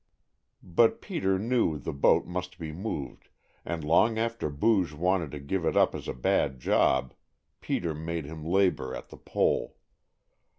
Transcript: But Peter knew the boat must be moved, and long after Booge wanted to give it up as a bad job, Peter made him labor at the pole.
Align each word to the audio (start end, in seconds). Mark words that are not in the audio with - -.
But 0.63 0.99
Peter 0.99 1.37
knew 1.37 1.77
the 1.77 1.93
boat 1.93 2.25
must 2.25 2.57
be 2.57 2.71
moved, 2.71 3.29
and 3.63 3.83
long 3.83 4.17
after 4.17 4.49
Booge 4.49 4.93
wanted 4.93 5.29
to 5.29 5.39
give 5.39 5.63
it 5.63 5.77
up 5.77 5.93
as 5.93 6.07
a 6.07 6.13
bad 6.15 6.59
job, 6.59 7.13
Peter 7.61 7.93
made 7.93 8.25
him 8.25 8.43
labor 8.43 8.95
at 8.95 9.09
the 9.09 9.17
pole. 9.17 9.77